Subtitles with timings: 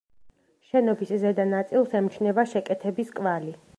[0.69, 3.55] შენობის ზედა ნაწილს ემჩნევა შეკეთების კვალი.